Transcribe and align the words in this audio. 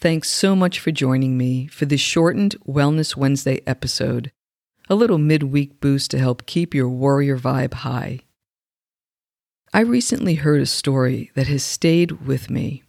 Thanks 0.00 0.30
so 0.30 0.56
much 0.56 0.80
for 0.80 0.90
joining 0.90 1.36
me 1.36 1.66
for 1.66 1.84
this 1.84 2.00
shortened 2.00 2.56
Wellness 2.66 3.16
Wednesday 3.16 3.60
episode, 3.66 4.32
a 4.88 4.94
little 4.94 5.18
midweek 5.18 5.78
boost 5.78 6.10
to 6.12 6.18
help 6.18 6.46
keep 6.46 6.74
your 6.74 6.88
warrior 6.88 7.36
vibe 7.36 7.74
high. 7.74 8.20
I 9.74 9.80
recently 9.80 10.36
heard 10.36 10.62
a 10.62 10.66
story 10.66 11.30
that 11.34 11.48
has 11.48 11.62
stayed 11.62 12.26
with 12.26 12.48
me. 12.48 12.82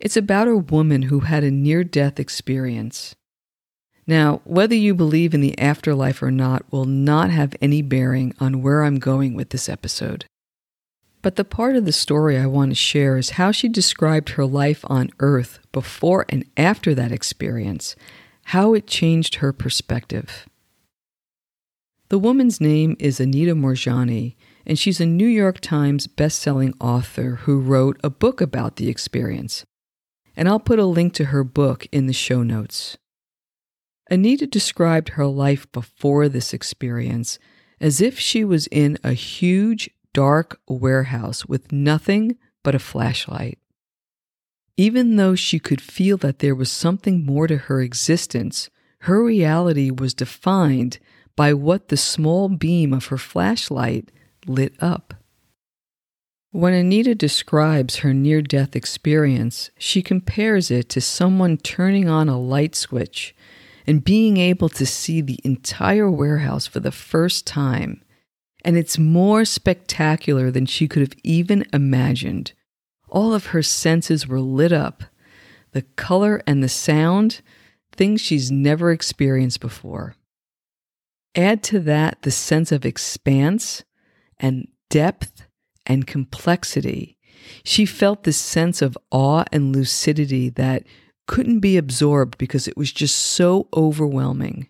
It's 0.00 0.16
about 0.16 0.48
a 0.48 0.56
woman 0.56 1.02
who 1.02 1.20
had 1.20 1.44
a 1.44 1.50
near 1.52 1.84
death 1.84 2.18
experience. 2.18 3.14
Now, 4.04 4.40
whether 4.42 4.74
you 4.74 4.96
believe 4.96 5.32
in 5.32 5.40
the 5.40 5.56
afterlife 5.60 6.24
or 6.24 6.32
not 6.32 6.64
will 6.72 6.86
not 6.86 7.30
have 7.30 7.54
any 7.62 7.82
bearing 7.82 8.34
on 8.40 8.62
where 8.62 8.82
I'm 8.82 8.98
going 8.98 9.34
with 9.34 9.50
this 9.50 9.68
episode. 9.68 10.24
But 11.22 11.36
the 11.36 11.44
part 11.44 11.76
of 11.76 11.84
the 11.84 11.92
story 11.92 12.38
I 12.38 12.46
want 12.46 12.70
to 12.70 12.74
share 12.74 13.18
is 13.18 13.30
how 13.30 13.52
she 13.52 13.68
described 13.68 14.30
her 14.30 14.46
life 14.46 14.84
on 14.88 15.10
Earth 15.20 15.58
before 15.70 16.24
and 16.28 16.44
after 16.56 16.94
that 16.94 17.12
experience, 17.12 17.94
how 18.44 18.72
it 18.72 18.86
changed 18.86 19.36
her 19.36 19.52
perspective. 19.52 20.46
The 22.08 22.18
woman's 22.18 22.60
name 22.60 22.96
is 22.98 23.20
Anita 23.20 23.54
Moorjani, 23.54 24.34
and 24.66 24.78
she's 24.78 25.00
a 25.00 25.06
New 25.06 25.28
York 25.28 25.60
Times 25.60 26.06
bestselling 26.06 26.74
author 26.80 27.36
who 27.42 27.60
wrote 27.60 28.00
a 28.02 28.10
book 28.10 28.40
about 28.40 28.76
the 28.76 28.88
experience. 28.88 29.64
And 30.36 30.48
I'll 30.48 30.58
put 30.58 30.78
a 30.78 30.86
link 30.86 31.12
to 31.14 31.26
her 31.26 31.44
book 31.44 31.86
in 31.92 32.06
the 32.06 32.12
show 32.12 32.42
notes. 32.42 32.96
Anita 34.10 34.46
described 34.46 35.10
her 35.10 35.26
life 35.26 35.70
before 35.70 36.28
this 36.28 36.52
experience 36.52 37.38
as 37.80 38.00
if 38.00 38.18
she 38.18 38.44
was 38.44 38.66
in 38.68 38.98
a 39.04 39.12
huge 39.12 39.88
dark 40.12 40.60
warehouse 40.68 41.46
with 41.46 41.72
nothing 41.72 42.36
but 42.62 42.74
a 42.74 42.78
flashlight. 42.78 43.58
Even 44.76 45.16
though 45.16 45.34
she 45.34 45.58
could 45.58 45.80
feel 45.80 46.16
that 46.18 46.38
there 46.38 46.54
was 46.54 46.70
something 46.70 47.24
more 47.24 47.46
to 47.46 47.56
her 47.56 47.80
existence, 47.82 48.70
her 49.00 49.22
reality 49.22 49.90
was 49.90 50.14
defined 50.14 50.98
by 51.36 51.52
what 51.52 51.88
the 51.88 51.96
small 51.96 52.48
beam 52.48 52.92
of 52.92 53.06
her 53.06 53.18
flashlight 53.18 54.10
lit 54.46 54.74
up. 54.80 55.14
When 56.52 56.74
Anita 56.74 57.14
describes 57.14 57.96
her 57.96 58.12
near 58.12 58.42
death 58.42 58.74
experience, 58.74 59.70
she 59.78 60.02
compares 60.02 60.70
it 60.70 60.88
to 60.90 61.00
someone 61.00 61.58
turning 61.58 62.08
on 62.08 62.28
a 62.28 62.40
light 62.40 62.74
switch 62.74 63.34
and 63.86 64.04
being 64.04 64.36
able 64.36 64.68
to 64.70 64.84
see 64.84 65.20
the 65.20 65.38
entire 65.44 66.10
warehouse 66.10 66.66
for 66.66 66.80
the 66.80 66.90
first 66.90 67.46
time 67.46 68.02
and 68.64 68.76
it's 68.76 68.98
more 68.98 69.44
spectacular 69.44 70.50
than 70.50 70.66
she 70.66 70.88
could 70.88 71.02
have 71.02 71.14
even 71.22 71.66
imagined. 71.72 72.52
All 73.08 73.34
of 73.34 73.46
her 73.46 73.62
senses 73.62 74.26
were 74.26 74.40
lit 74.40 74.72
up 74.72 75.04
the 75.72 75.82
color 75.82 76.42
and 76.48 76.62
the 76.62 76.68
sound, 76.68 77.42
things 77.92 78.20
she's 78.20 78.50
never 78.50 78.90
experienced 78.90 79.60
before. 79.60 80.16
Add 81.36 81.62
to 81.64 81.78
that 81.80 82.22
the 82.22 82.32
sense 82.32 82.72
of 82.72 82.84
expanse 82.84 83.84
and 84.38 84.66
depth 84.88 85.46
and 85.86 86.06
complexity. 86.06 87.16
She 87.62 87.86
felt 87.86 88.24
this 88.24 88.36
sense 88.36 88.82
of 88.82 88.98
awe 89.10 89.44
and 89.52 89.74
lucidity 89.74 90.48
that 90.50 90.84
couldn't 91.26 91.60
be 91.60 91.76
absorbed 91.76 92.36
because 92.36 92.66
it 92.66 92.76
was 92.76 92.92
just 92.92 93.16
so 93.16 93.68
overwhelming. 93.72 94.68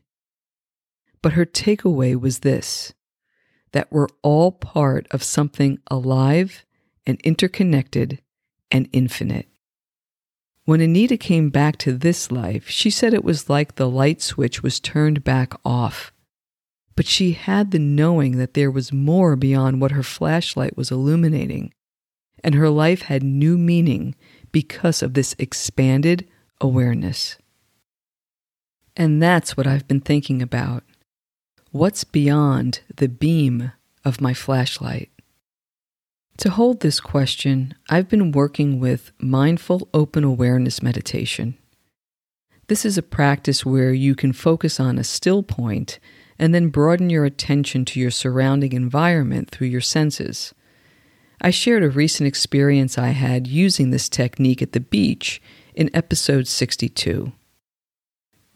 But 1.22 1.32
her 1.32 1.46
takeaway 1.46 2.18
was 2.18 2.40
this 2.40 2.92
that 3.72 3.90
we're 3.90 4.08
all 4.22 4.52
part 4.52 5.06
of 5.10 5.22
something 5.22 5.78
alive 5.90 6.64
and 7.06 7.20
interconnected 7.22 8.20
and 8.70 8.88
infinite. 8.92 9.48
When 10.64 10.80
Anita 10.80 11.16
came 11.16 11.50
back 11.50 11.78
to 11.78 11.92
this 11.92 12.30
life, 12.30 12.68
she 12.68 12.90
said 12.90 13.12
it 13.12 13.24
was 13.24 13.50
like 13.50 13.74
the 13.74 13.88
light 13.88 14.20
switch 14.22 14.62
was 14.62 14.78
turned 14.78 15.24
back 15.24 15.54
off. 15.64 16.12
But 16.94 17.06
she 17.06 17.32
had 17.32 17.70
the 17.70 17.78
knowing 17.78 18.36
that 18.36 18.54
there 18.54 18.70
was 18.70 18.92
more 18.92 19.34
beyond 19.36 19.80
what 19.80 19.92
her 19.92 20.02
flashlight 20.02 20.76
was 20.76 20.90
illuminating, 20.90 21.72
and 22.44 22.54
her 22.54 22.68
life 22.68 23.02
had 23.02 23.22
new 23.22 23.56
meaning 23.56 24.14
because 24.52 25.02
of 25.02 25.14
this 25.14 25.34
expanded 25.38 26.28
awareness. 26.60 27.38
And 28.96 29.22
that's 29.22 29.56
what 29.56 29.66
I've 29.66 29.88
been 29.88 30.00
thinking 30.00 30.42
about. 30.42 30.84
What's 31.72 32.02
beyond 32.02 32.80
the 32.96 33.08
beam 33.08 33.70
of 34.04 34.20
my 34.20 34.34
flashlight? 34.34 35.08
To 36.38 36.50
hold 36.50 36.80
this 36.80 36.98
question, 36.98 37.76
I've 37.88 38.08
been 38.08 38.32
working 38.32 38.80
with 38.80 39.12
mindful 39.20 39.88
open 39.94 40.24
awareness 40.24 40.82
meditation. 40.82 41.56
This 42.66 42.84
is 42.84 42.98
a 42.98 43.02
practice 43.02 43.64
where 43.64 43.92
you 43.92 44.16
can 44.16 44.32
focus 44.32 44.80
on 44.80 44.98
a 44.98 45.04
still 45.04 45.44
point 45.44 46.00
and 46.40 46.52
then 46.52 46.70
broaden 46.70 47.08
your 47.08 47.24
attention 47.24 47.84
to 47.84 48.00
your 48.00 48.10
surrounding 48.10 48.72
environment 48.72 49.48
through 49.52 49.68
your 49.68 49.80
senses. 49.80 50.52
I 51.40 51.50
shared 51.50 51.84
a 51.84 51.88
recent 51.88 52.26
experience 52.26 52.98
I 52.98 53.10
had 53.10 53.46
using 53.46 53.90
this 53.90 54.08
technique 54.08 54.60
at 54.60 54.72
the 54.72 54.80
beach 54.80 55.40
in 55.76 55.88
episode 55.94 56.48
62. 56.48 57.30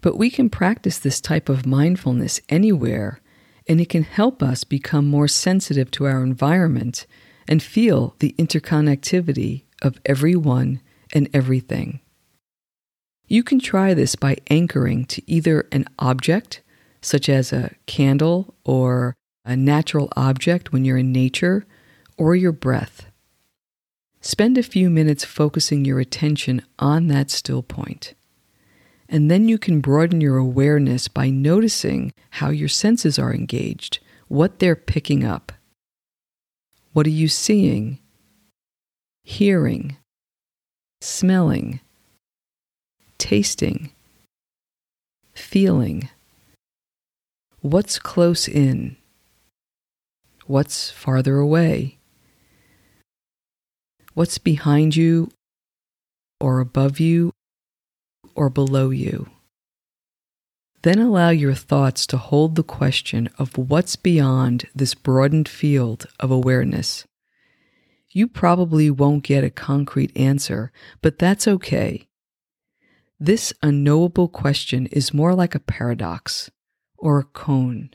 But 0.05 0.19
we 0.19 0.29
can 0.29 0.51
practice 0.51 0.99
this 0.99 1.19
type 1.19 1.49
of 1.49 1.65
mindfulness 1.65 2.39
anywhere, 2.51 3.23
and 3.67 3.81
it 3.81 3.89
can 3.89 4.03
help 4.03 4.43
us 4.43 4.63
become 4.63 5.09
more 5.09 5.29
sensitive 5.29 5.91
to 5.93 6.05
our 6.05 6.23
environment 6.23 7.07
and 7.49 7.63
feel 7.63 8.15
the 8.19 8.35
interconnectivity 8.39 9.63
of 9.81 9.99
everyone 10.05 10.83
and 11.15 11.31
everything. 11.33 12.01
You 13.29 13.43
can 13.43 13.59
try 13.59 13.95
this 13.95 14.15
by 14.15 14.37
anchoring 14.51 15.07
to 15.07 15.23
either 15.27 15.67
an 15.73 15.87
object, 15.99 16.61
such 17.01 17.31
as 17.31 17.51
a 17.51 17.71
candle 17.87 18.53
or 18.63 19.15
a 19.47 19.57
natural 19.57 20.11
object 20.17 20.71
when 20.71 20.85
you're 20.85 20.99
in 20.99 21.13
nature, 21.13 21.65
or 22.19 22.37
your 22.37 22.53
breath. 22.53 23.07
Spend 24.21 24.59
a 24.59 24.63
few 24.63 24.91
minutes 24.91 25.25
focusing 25.25 25.87
your 25.87 25.99
attention 25.99 26.61
on 26.79 27.09
that 27.09 27.31
still 27.31 27.63
point. 27.63 28.13
And 29.15 29.31
then 29.31 29.49
you 29.49 29.59
can 29.59 29.81
broaden 29.81 30.21
your 30.21 30.39
awareness 30.39 31.07
by 31.07 31.31
noticing 31.31 32.13
how 32.31 32.51
your 32.51 32.69
senses 32.69 33.17
are 33.17 33.33
engaged, 33.33 34.01
what 34.27 34.59
they're 34.59 34.75
picking 34.75 35.23
up. 35.23 35.53
What 36.95 37.07
are 37.07 37.11
you 37.11 37.29
seeing, 37.29 38.01
hearing, 39.23 39.97
smelling, 41.01 41.79
tasting, 43.17 43.93
feeling? 45.33 46.09
What's 47.61 48.01
close 48.01 48.49
in? 48.49 48.97
What's 50.49 50.91
farther 50.91 51.39
away? 51.39 51.99
What's 54.15 54.39
behind 54.39 54.97
you 54.97 55.31
or 56.41 56.59
above 56.59 56.99
you 56.99 57.31
or 58.35 58.51
below 58.51 58.91
you. 58.91 59.29
Then 60.83 60.99
allow 60.99 61.31
your 61.31 61.55
thoughts 61.55 62.07
to 62.09 62.19
hold 62.19 62.57
the 62.57 62.63
question 62.63 63.31
of 63.39 63.57
what's 63.57 63.97
beyond 63.97 64.67
this 64.75 64.95
broadened 64.95 65.49
field 65.49 66.07
of 66.21 66.31
awareness. 66.31 67.07
You 68.11 68.29
probably 68.29 68.91
won't 68.91 69.25
get 69.25 69.45
a 69.45 69.51
concrete 69.51 70.17
answer, 70.17 70.71
but 71.01 71.19
that's 71.19 71.49
okay. 71.49 72.07
This 73.19 73.53
unknowable 73.63 74.29
question 74.29 74.87
is 74.87 75.15
more 75.15 75.35
like 75.35 75.55
a 75.55 75.61
paradox 75.61 76.51
or 76.99 77.19
a 77.19 77.25
koan. 77.25 77.95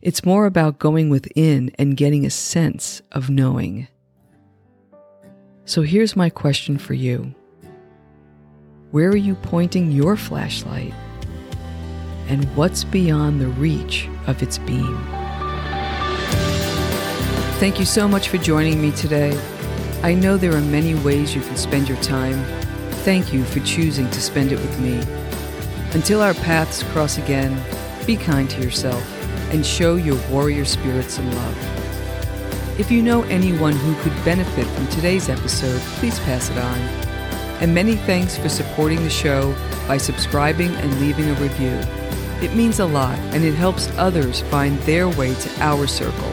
It's 0.00 0.24
more 0.24 0.46
about 0.46 0.80
going 0.80 1.08
within 1.08 1.70
and 1.78 1.96
getting 1.96 2.26
a 2.26 2.30
sense 2.30 3.00
of 3.12 3.30
knowing. 3.30 3.86
So 5.64 5.82
here's 5.82 6.16
my 6.16 6.28
question 6.28 6.76
for 6.76 6.94
you 6.94 7.34
where 8.92 9.08
are 9.08 9.16
you 9.16 9.34
pointing 9.34 9.90
your 9.90 10.18
flashlight? 10.18 10.92
And 12.28 12.44
what's 12.54 12.84
beyond 12.84 13.40
the 13.40 13.48
reach 13.48 14.06
of 14.26 14.42
its 14.42 14.58
beam? 14.58 15.02
Thank 17.58 17.78
you 17.78 17.86
so 17.86 18.06
much 18.06 18.28
for 18.28 18.36
joining 18.36 18.82
me 18.82 18.92
today. 18.92 19.32
I 20.02 20.12
know 20.12 20.36
there 20.36 20.54
are 20.54 20.60
many 20.60 20.94
ways 20.96 21.34
you 21.34 21.40
can 21.40 21.56
spend 21.56 21.88
your 21.88 22.00
time. 22.02 22.44
Thank 23.02 23.32
you 23.32 23.44
for 23.44 23.60
choosing 23.60 24.10
to 24.10 24.20
spend 24.20 24.52
it 24.52 24.58
with 24.58 24.78
me. 24.78 25.00
Until 25.94 26.20
our 26.20 26.34
paths 26.34 26.82
cross 26.82 27.16
again, 27.16 27.58
be 28.06 28.14
kind 28.14 28.48
to 28.50 28.60
yourself 28.60 29.02
and 29.54 29.64
show 29.64 29.96
your 29.96 30.20
warrior 30.28 30.66
spirit 30.66 31.10
some 31.10 31.30
love. 31.32 32.78
If 32.78 32.90
you 32.90 33.02
know 33.02 33.22
anyone 33.24 33.74
who 33.74 33.94
could 34.02 34.22
benefit 34.22 34.66
from 34.66 34.86
today's 34.88 35.30
episode, 35.30 35.80
please 35.96 36.18
pass 36.20 36.50
it 36.50 36.58
on. 36.58 37.11
And 37.62 37.72
many 37.72 37.94
thanks 37.94 38.36
for 38.36 38.48
supporting 38.48 39.04
the 39.04 39.08
show 39.08 39.54
by 39.86 39.96
subscribing 39.96 40.74
and 40.74 41.00
leaving 41.00 41.30
a 41.30 41.34
review. 41.34 41.78
It 42.42 42.56
means 42.56 42.80
a 42.80 42.86
lot 42.86 43.16
and 43.32 43.44
it 43.44 43.54
helps 43.54 43.88
others 43.96 44.40
find 44.42 44.76
their 44.80 45.08
way 45.08 45.32
to 45.32 45.60
our 45.60 45.86
circle. 45.86 46.32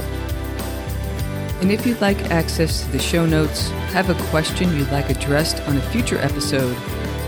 And 1.61 1.71
if 1.71 1.85
you'd 1.85 2.01
like 2.01 2.17
access 2.31 2.83
to 2.83 2.91
the 2.91 2.97
show 2.97 3.27
notes, 3.27 3.69
have 3.91 4.09
a 4.09 4.15
question 4.29 4.75
you'd 4.75 4.91
like 4.91 5.11
addressed 5.11 5.61
on 5.67 5.77
a 5.77 5.81
future 5.91 6.17
episode, 6.17 6.75